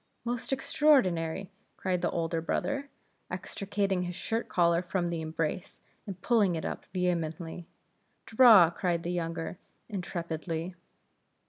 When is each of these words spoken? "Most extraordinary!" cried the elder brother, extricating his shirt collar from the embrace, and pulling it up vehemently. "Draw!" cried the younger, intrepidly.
"Most 0.25 0.51
extraordinary!" 0.51 1.51
cried 1.77 2.01
the 2.01 2.11
elder 2.11 2.41
brother, 2.41 2.89
extricating 3.29 4.01
his 4.01 4.15
shirt 4.15 4.49
collar 4.49 4.81
from 4.81 5.11
the 5.11 5.21
embrace, 5.21 5.79
and 6.07 6.19
pulling 6.23 6.55
it 6.55 6.65
up 6.65 6.87
vehemently. 6.91 7.67
"Draw!" 8.25 8.71
cried 8.71 9.03
the 9.03 9.11
younger, 9.11 9.59
intrepidly. 9.87 10.73